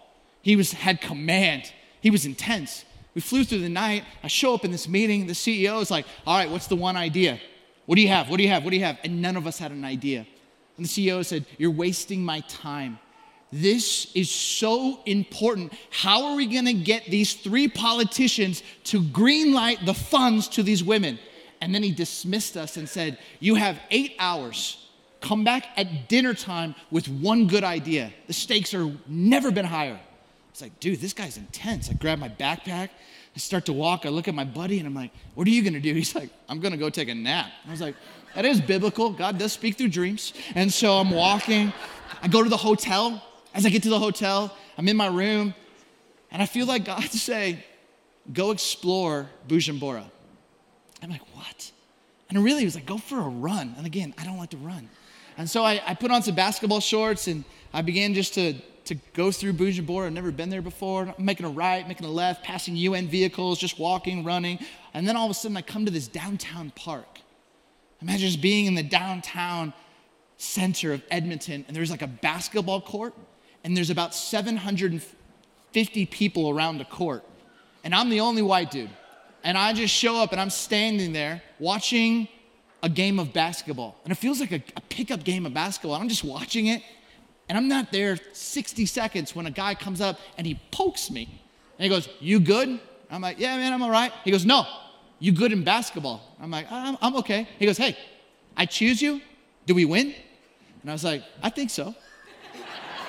[0.43, 1.73] He was had command.
[2.01, 2.85] He was intense.
[3.15, 4.05] We flew through the night.
[4.23, 5.27] I show up in this meeting.
[5.27, 7.39] The CEO is like, "All right, what's the one idea?
[7.87, 8.31] What do you have?
[8.31, 8.65] What do you have?
[8.65, 10.27] What do you have?" And none of us had an idea.
[10.77, 12.99] And the CEO said, You're wasting my time.
[13.53, 15.73] This is so important.
[15.91, 20.83] How are we going to get these three politicians to greenlight the funds to these
[20.83, 21.19] women?
[21.63, 24.85] And then he dismissed us and said, You have eight hours.
[25.21, 28.13] Come back at dinner time with one good idea.
[28.27, 30.01] The stakes are never been higher.
[30.51, 31.89] It's like, dude, this guy's intense.
[31.89, 32.89] I grab my backpack,
[33.35, 34.05] I start to walk.
[34.05, 35.95] I look at my buddy and I'm like, what are you gonna do?
[36.03, 37.53] He's like, I'm gonna go take a nap.
[37.69, 37.95] I was like,
[38.35, 39.11] that is biblical.
[39.11, 40.33] God does speak through dreams.
[40.57, 41.73] And so I'm walking.
[42.21, 43.23] I go to the hotel.
[43.55, 45.55] As I get to the hotel, I'm in my room,
[46.33, 47.65] and I feel like God say,
[48.33, 50.11] go explore Bujumbura.
[51.03, 51.73] I'm like, what?
[52.29, 53.75] And really, was like, go for a run.
[53.77, 54.89] And again, I don't like to run.
[55.37, 58.95] And so I, I put on some basketball shorts and I began just to, to
[59.15, 60.07] go through Bujumbura.
[60.07, 61.15] I've never been there before.
[61.19, 64.59] I'm making a right, making a left, passing UN vehicles, just walking, running.
[64.95, 67.21] And then all of a sudden, I come to this downtown park.
[68.01, 69.73] Imagine just being in the downtown
[70.37, 73.15] center of Edmonton, and there's like a basketball court,
[73.63, 77.25] and there's about 750 people around the court.
[77.85, 78.91] And I'm the only white dude.
[79.45, 82.29] And I just show up and I'm standing there watching
[82.83, 83.97] a game of basketball.
[84.05, 85.95] And it feels like a, a pickup game of basketball.
[85.95, 86.83] I'm just watching it,
[87.49, 91.29] and I'm not there 60 seconds when a guy comes up and he pokes me.
[91.79, 92.81] And he goes, You good?
[93.11, 94.13] I'm like, Yeah, man, I'm all right.
[94.25, 94.67] He goes, No,
[95.19, 96.21] you good in basketball?
[96.41, 97.49] I'm like, uh, I'm, I'm okay.
[97.59, 97.97] He goes, Hey,
[98.57, 99.21] I choose you.
[99.67, 100.15] Do we win?
[100.83, 101.95] And I was like, I think so.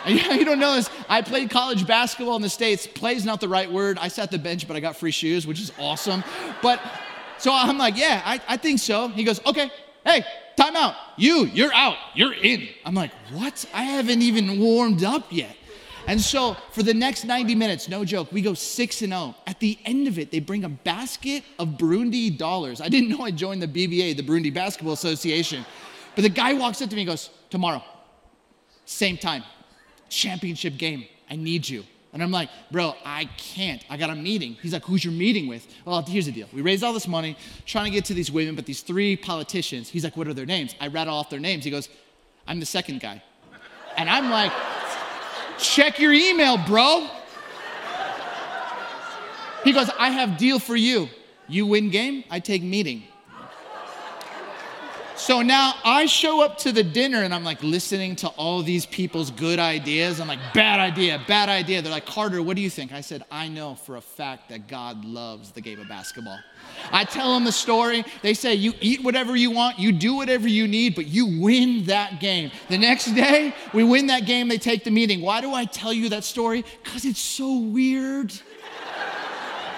[0.07, 0.89] you don't know this.
[1.07, 2.87] I played college basketball in the States.
[2.87, 3.97] Play's not the right word.
[3.99, 6.23] I sat the bench, but I got free shoes, which is awesome.
[6.61, 6.81] But
[7.37, 9.07] So I'm like, yeah, I, I think so.
[9.09, 9.69] He goes, okay,
[10.05, 10.23] hey,
[10.55, 10.95] time out.
[11.17, 11.97] You, you're out.
[12.15, 12.67] You're in.
[12.85, 13.65] I'm like, what?
[13.73, 15.55] I haven't even warmed up yet.
[16.05, 19.35] And so for the next 90 minutes, no joke, we go 6 and 0.
[19.47, 22.81] At the end of it, they bring a basket of Burundi dollars.
[22.81, 25.65] I didn't know I joined the BBA, the Burundi Basketball Association.
[26.15, 27.83] But the guy walks up to me and goes, Tomorrow,
[28.85, 29.43] same time,
[30.13, 31.05] championship game.
[31.29, 31.83] I need you.
[32.13, 33.83] And I'm like, bro, I can't.
[33.89, 34.55] I got a meeting.
[34.61, 35.67] He's like, who's your meeting with?
[35.83, 36.47] Well, here's the deal.
[36.53, 39.89] We raised all this money trying to get to these women, but these three politicians,
[39.89, 40.75] he's like, what are their names?
[40.79, 41.65] I rattle off their names.
[41.65, 41.89] He goes,
[42.47, 43.23] I'm the second guy.
[43.97, 44.51] And I'm like,
[45.57, 47.07] check your email, bro.
[49.63, 51.09] He goes, I have deal for you.
[51.47, 53.03] You win game, I take meeting.
[55.15, 58.87] So now I show up to the dinner and I'm like listening to all these
[58.87, 60.19] people's good ideas.
[60.19, 61.83] I'm like, bad idea, bad idea.
[61.83, 62.91] They're like, Carter, what do you think?
[62.91, 66.39] I said, I know for a fact that God loves the game of basketball.
[66.91, 68.03] I tell them the story.
[68.23, 71.85] They say, you eat whatever you want, you do whatever you need, but you win
[71.85, 72.49] that game.
[72.69, 75.21] The next day, we win that game, they take the meeting.
[75.21, 76.65] Why do I tell you that story?
[76.83, 78.33] Because it's so weird.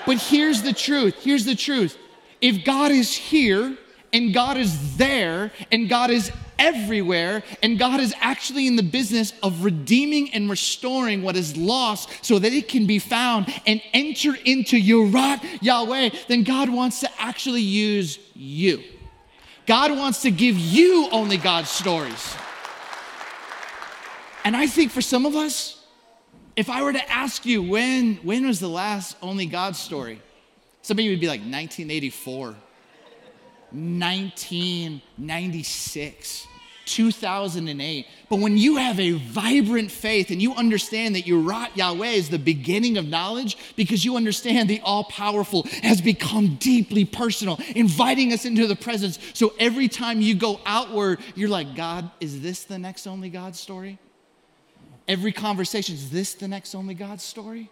[0.06, 1.98] but here's the truth here's the truth.
[2.40, 3.78] If God is here,
[4.14, 9.34] and God is there, and God is everywhere, and God is actually in the business
[9.44, 14.36] of redeeming and restoring what is lost so that it can be found and enter
[14.46, 18.84] into Yirat Yahweh, then God wants to actually use you.
[19.66, 22.36] God wants to give you only God's stories.
[24.44, 25.84] And I think for some of us,
[26.56, 30.22] if I were to ask you when, when was the last only God story?
[30.84, 32.56] Some of you would be like 1984.
[33.76, 36.48] 1996.
[36.86, 38.08] 2008.
[38.30, 42.40] But when you have a vibrant faith and you understand that Yirat Yahweh is the
[42.40, 48.46] beginning of knowledge because you understand the all powerful has become deeply personal, inviting us
[48.46, 49.20] into the presence.
[49.34, 53.56] So every time you go outward, you're like, God, is this the next only God
[53.56, 53.98] story?
[55.08, 57.70] Every conversation, is this the next only God story?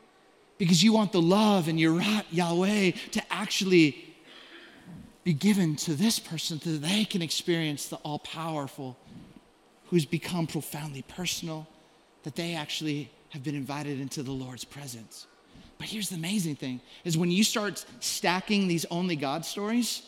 [0.60, 4.13] Because you want the love and Yirat Yahweh to actually
[5.24, 8.98] be given to this person so that they can experience the all powerful
[9.88, 11.68] who's become profoundly personal,
[12.24, 15.28] that they actually have been invited into the Lord's presence.
[15.78, 20.04] But here's the amazing thing is when you start stacking these only God stories,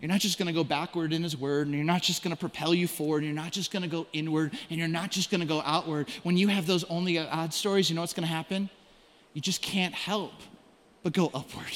[0.00, 2.30] you're not just going to go backward in his word and you're not just going
[2.30, 5.10] to propel you forward and you're not just going to go inward and you're not
[5.10, 6.08] just going to go outward.
[6.22, 8.70] When you have those only God stories, you know what's going to happen?
[9.32, 10.34] You just can't help
[11.02, 11.72] but go upward.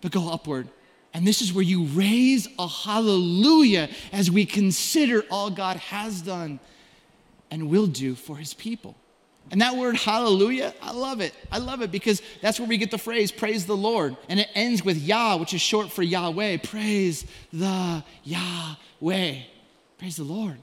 [0.00, 0.68] But go upward.
[1.14, 6.58] And this is where you raise a hallelujah as we consider all God has done
[7.50, 8.96] and will do for his people.
[9.50, 11.34] And that word hallelujah, I love it.
[11.50, 14.16] I love it because that's where we get the phrase praise the Lord.
[14.28, 16.58] And it ends with Yah, which is short for Yahweh.
[16.62, 19.40] Praise the Yahweh.
[19.98, 20.58] Praise the Lord.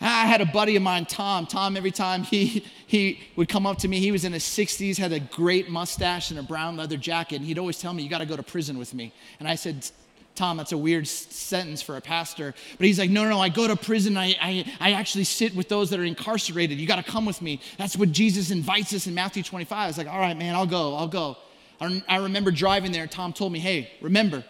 [0.00, 1.46] I had a buddy of mine, Tom.
[1.46, 4.98] Tom, every time he, he would come up to me, he was in his 60s,
[4.98, 8.10] had a great mustache and a brown leather jacket, and he'd always tell me, You
[8.10, 9.12] got to go to prison with me.
[9.40, 9.88] And I said,
[10.34, 12.54] Tom, that's a weird sentence for a pastor.
[12.76, 14.18] But he's like, No, no, no, I go to prison.
[14.18, 16.78] I, I, I actually sit with those that are incarcerated.
[16.78, 17.60] You got to come with me.
[17.78, 19.78] That's what Jesus invites us in Matthew 25.
[19.78, 21.38] I was like, All right, man, I'll go, I'll go.
[21.80, 23.06] I remember driving there.
[23.06, 24.44] Tom told me, Hey, remember,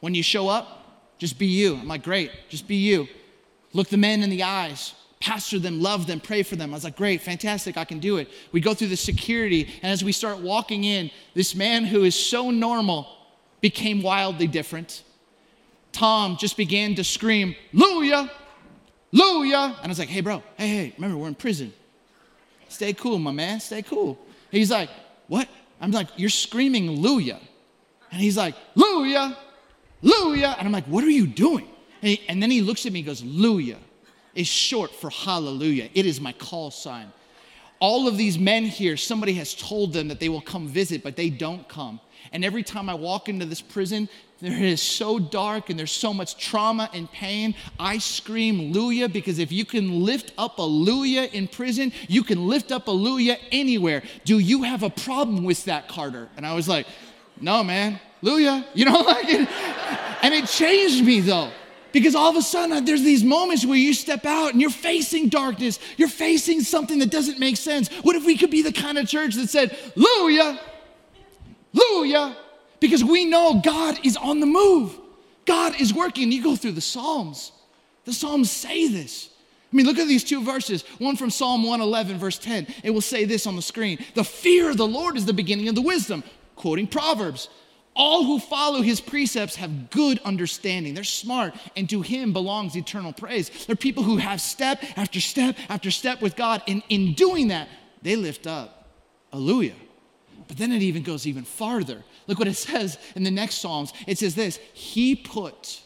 [0.00, 1.76] when you show up, just be you.
[1.76, 3.08] I'm like, Great, just be you.
[3.74, 6.70] Look the men in the eyes, pastor them, love them, pray for them.
[6.70, 8.28] I was like, great, fantastic, I can do it.
[8.52, 12.14] We go through the security, and as we start walking in, this man who is
[12.14, 13.08] so normal
[13.60, 15.02] became wildly different.
[15.92, 18.30] Tom just began to scream, Luya,
[19.12, 19.76] Luya.
[19.76, 21.72] And I was like, hey, bro, hey, hey, remember, we're in prison.
[22.68, 24.18] Stay cool, my man, stay cool.
[24.50, 24.88] He's like,
[25.26, 25.48] what?
[25.80, 27.40] I'm like, you're screaming Luya.
[28.12, 29.36] And he's like, Luya,
[30.02, 30.56] Luya.
[30.58, 31.68] And I'm like, what are you doing?
[32.04, 33.78] And, he, and then he looks at me and goes, Luya
[34.34, 35.88] is short for hallelujah.
[35.94, 37.10] It is my call sign.
[37.80, 41.16] All of these men here, somebody has told them that they will come visit, but
[41.16, 41.98] they don't come.
[42.30, 44.10] And every time I walk into this prison,
[44.42, 47.54] there is so dark and there's so much trauma and pain.
[47.80, 52.48] I scream Luya because if you can lift up a Luya in prison, you can
[52.48, 54.02] lift up a Luya anywhere.
[54.26, 56.28] Do you have a problem with that, Carter?
[56.36, 56.86] And I was like,
[57.40, 58.62] no, man, Luya.
[58.74, 59.48] You know, like, it,
[60.22, 61.50] and it changed me though.
[61.94, 64.68] Because all of a sudden, uh, there's these moments where you step out and you're
[64.68, 65.78] facing darkness.
[65.96, 67.88] You're facing something that doesn't make sense.
[68.02, 70.60] What if we could be the kind of church that said, Hallelujah,
[71.72, 72.36] Hallelujah,
[72.80, 74.98] because we know God is on the move.
[75.46, 76.32] God is working.
[76.32, 77.52] You go through the Psalms.
[78.06, 79.30] The Psalms say this.
[79.72, 80.82] I mean, look at these two verses.
[80.98, 82.66] One from Psalm 111, verse 10.
[82.82, 85.68] It will say this on the screen The fear of the Lord is the beginning
[85.68, 86.24] of the wisdom,
[86.56, 87.48] quoting Proverbs.
[87.96, 90.94] All who follow his precepts have good understanding.
[90.94, 93.66] They're smart, and to him belongs eternal praise.
[93.66, 96.62] They're people who have step after step after step with God.
[96.66, 97.68] And in doing that,
[98.02, 98.88] they lift up
[99.32, 99.74] Alleluia.
[100.48, 102.02] But then it even goes even farther.
[102.26, 103.92] Look what it says in the next Psalms.
[104.06, 105.80] It says this He put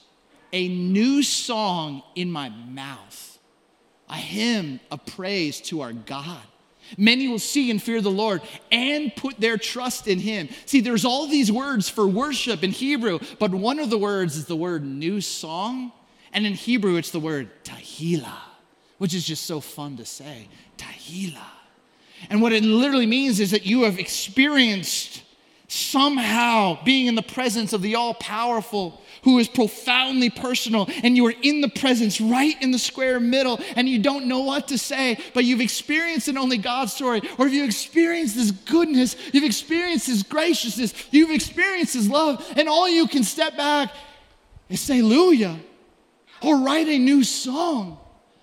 [0.52, 3.38] a new song in my mouth,
[4.08, 6.42] a hymn of praise to our God.
[6.96, 8.40] Many will see and fear the Lord
[8.72, 10.48] and put their trust in Him.
[10.66, 14.46] See, there's all these words for worship in Hebrew, but one of the words is
[14.46, 15.92] the word new song.
[16.32, 18.36] And in Hebrew, it's the word tahila,
[18.98, 20.48] which is just so fun to say.
[20.76, 21.46] Tahila.
[22.30, 25.22] And what it literally means is that you have experienced
[25.68, 31.26] somehow being in the presence of the all powerful who is profoundly personal, and you
[31.26, 34.78] are in the presence right in the square middle, and you don't know what to
[34.78, 39.44] say, but you've experienced an only God story, or if you experienced His goodness, you've
[39.44, 43.90] experienced His graciousness, you've experienced His love, and all you can step back
[44.68, 45.58] and say, Hallelujah,
[46.42, 47.98] or write a new song,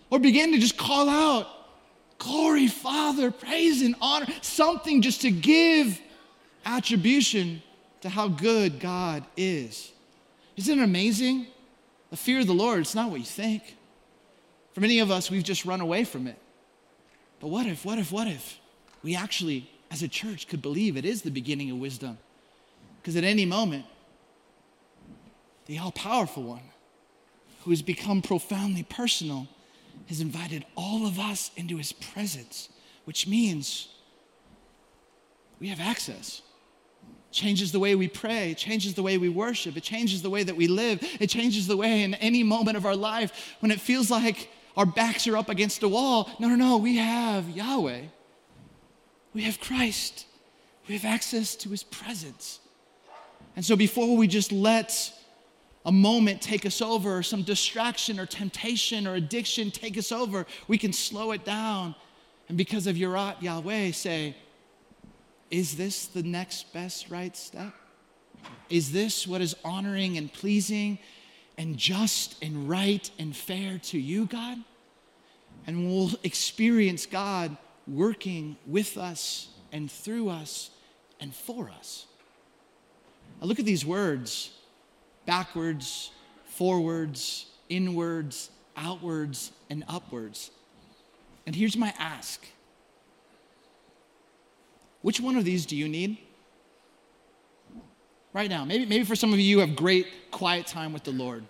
[0.09, 1.47] or begin to just call out,
[2.17, 6.01] Glory, Father, praise and honor, something just to give
[6.65, 7.61] attribution
[8.01, 9.91] to how good God is.
[10.57, 11.47] Isn't it amazing?
[12.11, 13.75] The fear of the Lord, it's not what you think.
[14.73, 16.37] For many of us, we've just run away from it.
[17.39, 18.59] But what if, what if, what if
[19.03, 22.17] we actually, as a church, could believe it is the beginning of wisdom?
[23.01, 23.85] Because at any moment,
[25.65, 26.61] the all powerful one,
[27.63, 29.47] who has become profoundly personal,
[30.07, 32.69] has invited all of us into his presence,
[33.05, 33.89] which means
[35.59, 36.41] we have access
[37.35, 40.43] changes the way we pray, it changes the way we worship, it changes the way
[40.43, 43.79] that we live, it changes the way in any moment of our life when it
[43.79, 46.29] feels like our backs are up against a wall.
[46.39, 48.01] No, no, no, we have Yahweh.
[49.33, 50.25] We have Christ.
[50.87, 52.59] We have access to his presence.
[53.55, 55.13] And so before we just let
[55.85, 60.45] a moment take us over, or some distraction or temptation or addiction take us over,
[60.67, 61.95] we can slow it down.
[62.49, 64.35] And because of Yirat Yahweh, say,
[65.51, 67.73] is this the next best right step?
[68.69, 70.99] Is this what is honoring and pleasing
[71.57, 74.57] and just and right and fair to you, God?
[75.67, 77.55] And we'll experience God
[77.87, 80.69] working with us and through us
[81.19, 82.05] and for us.
[83.39, 84.51] Now look at these words
[85.25, 86.11] backwards,
[86.45, 90.51] forwards, inwards, outwards, and upwards.
[91.45, 92.45] And here's my ask
[95.05, 96.17] which one of these do you need?
[98.33, 98.65] Right now.
[98.65, 101.45] Maybe, maybe for some of you, you have great quiet time with the Lord.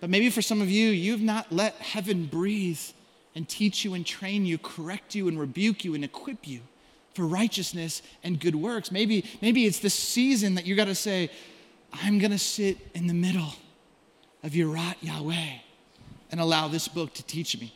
[0.00, 2.80] But maybe for some of you, you've not let heaven breathe
[3.36, 6.62] and teach you and train you, correct you and rebuke you and equip you
[7.14, 8.90] for righteousness and good works.
[8.90, 11.30] Maybe, maybe it's this season that you got to say,
[11.92, 13.54] I'm going to sit in the middle
[14.42, 15.58] of Yirat Yahweh
[16.32, 17.72] and allow this book to teach me.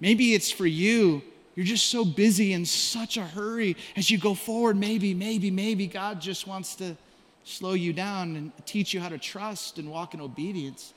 [0.00, 1.22] Maybe it's for you
[1.58, 4.76] you're just so busy in such a hurry as you go forward.
[4.76, 6.96] Maybe, maybe, maybe God just wants to
[7.42, 10.94] slow you down and teach you how to trust and walk in obedience.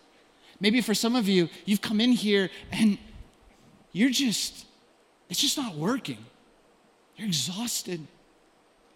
[0.60, 3.00] Maybe for some of you, you've come in here and
[3.92, 4.68] you're just,
[5.32, 6.20] it's just not working.
[7.16, 8.00] You're exhausted.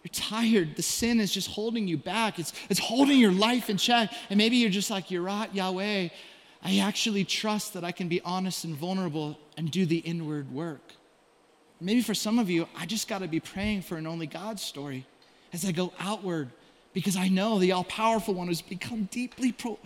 [0.04, 0.76] You're tired.
[0.76, 2.38] The sin is just holding you back.
[2.38, 4.12] It's, it's holding your life in check.
[4.30, 6.10] And maybe you're just like, Yirat Yahweh.
[6.62, 10.95] I actually trust that I can be honest and vulnerable and do the inward work.
[11.80, 14.58] Maybe for some of you, I just got to be praying for an only God
[14.58, 15.06] story
[15.52, 16.50] as I go outward
[16.94, 19.78] because I know the all powerful one has become deeply, pro-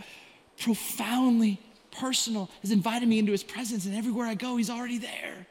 [0.57, 1.59] profoundly
[1.91, 5.45] personal, has invited me into his presence, and everywhere I go, he's already there.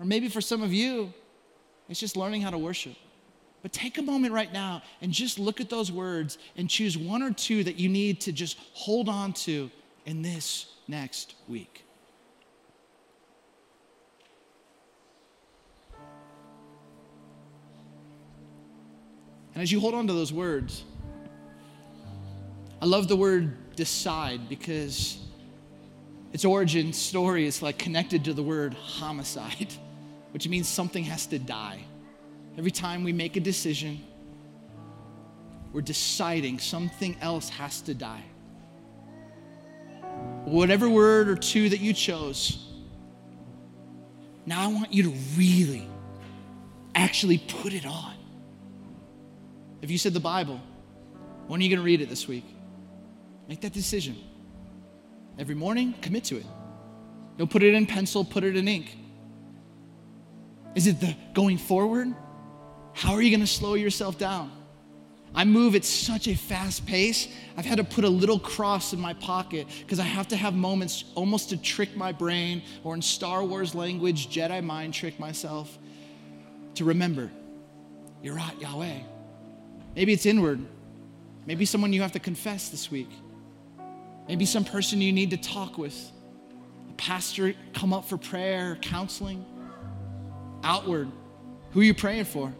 [0.00, 1.12] Or maybe for some of you,
[1.88, 2.96] it's just learning how to worship.
[3.62, 7.22] But take a moment right now and just look at those words and choose one
[7.22, 9.70] or two that you need to just hold on to
[10.06, 11.84] in this next week.
[19.60, 20.84] And as you hold on to those words,
[22.80, 25.18] I love the word decide because
[26.32, 29.70] its origin story is like connected to the word homicide,
[30.30, 31.84] which means something has to die.
[32.56, 34.02] Every time we make a decision,
[35.74, 38.24] we're deciding something else has to die.
[40.46, 42.66] Whatever word or two that you chose,
[44.46, 45.86] now I want you to really
[46.94, 48.14] actually put it on.
[49.82, 50.60] If you said the Bible,
[51.46, 52.44] when are you going to read it this week?
[53.48, 54.16] Make that decision.
[55.38, 56.46] Every morning, commit to it.
[57.38, 58.96] Don't put it in pencil, put it in ink.
[60.74, 62.14] Is it the going forward?
[62.92, 64.52] How are you going to slow yourself down?
[65.34, 69.00] I move at such a fast pace, I've had to put a little cross in
[69.00, 73.02] my pocket because I have to have moments almost to trick my brain, or in
[73.02, 75.78] Star Wars language, Jedi mind trick myself,
[76.74, 77.30] to remember,
[78.24, 78.98] Yirat Yahweh.
[79.94, 80.64] Maybe it's inward.
[81.46, 83.10] Maybe someone you have to confess this week.
[84.28, 86.12] Maybe some person you need to talk with.
[86.88, 89.44] A pastor come up for prayer, counseling.
[90.62, 91.10] Outward.
[91.72, 92.52] Who are you praying for?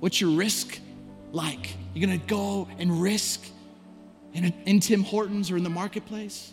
[0.00, 0.78] What's your risk
[1.32, 1.74] like?
[1.94, 3.44] You're gonna go and risk
[4.34, 6.52] in, in Tim Hortons or in the marketplace?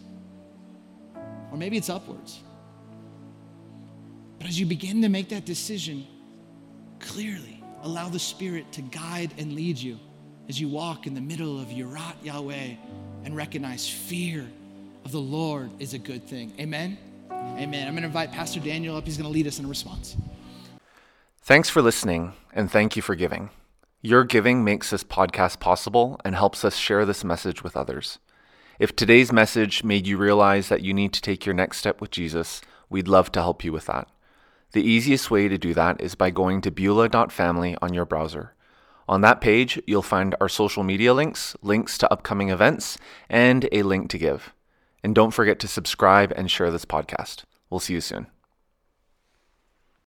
[1.52, 2.40] Or maybe it's upwards.
[4.38, 6.08] But as you begin to make that decision,
[7.00, 10.00] clearly allow the Spirit to guide and lead you
[10.48, 12.76] as you walk in the middle of Yirat Yahweh
[13.24, 14.48] and recognize fear
[15.06, 16.54] of the Lord is a good thing.
[16.60, 16.98] Amen?
[17.32, 17.88] Amen.
[17.88, 19.06] I'm going to invite Pastor Daniel up.
[19.06, 20.18] He's going to lead us in a response.
[21.42, 23.50] Thanks for listening, and thank you for giving.
[24.02, 28.20] Your giving makes this podcast possible and helps us share this message with others.
[28.78, 32.12] If today's message made you realize that you need to take your next step with
[32.12, 34.08] Jesus, we'd love to help you with that.
[34.72, 38.54] The easiest way to do that is by going to beulah.family on your browser.
[39.08, 43.82] On that page, you'll find our social media links, links to upcoming events, and a
[43.82, 44.54] link to give.
[45.04, 47.46] And don't forget to subscribe and share this podcast.
[47.72, 48.28] We'll see you soon.